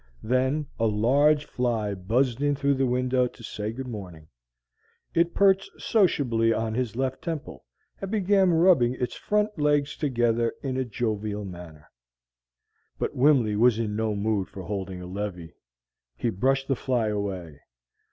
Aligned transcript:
Then 0.23 0.65
a 0.79 0.87
large 0.87 1.45
fly 1.45 1.93
buzzed 1.93 2.41
in 2.41 2.55
through 2.55 2.73
the 2.73 2.87
window 2.87 3.27
to 3.27 3.43
say 3.43 3.71
good 3.71 3.85
morning. 3.85 4.29
It 5.13 5.35
perched 5.35 5.69
sociably 5.79 6.51
on 6.51 6.73
his 6.73 6.95
left 6.95 7.21
temple, 7.21 7.63
and 8.01 8.09
began 8.09 8.49
rubbing 8.49 8.95
its 8.95 9.13
two 9.13 9.19
front 9.27 9.59
legs 9.59 9.95
together 9.95 10.55
in 10.63 10.75
a 10.75 10.85
jovial 10.85 11.45
manner. 11.45 11.85
But 12.97 13.15
Wimley 13.15 13.55
was 13.55 13.77
in 13.77 13.95
no 13.95 14.15
mood 14.15 14.47
for 14.47 14.63
holding 14.63 15.03
a 15.03 15.05
levee. 15.05 15.53
He 16.17 16.31
brushed 16.31 16.67
the 16.67 16.75
fly 16.75 17.09
away. 17.09 17.59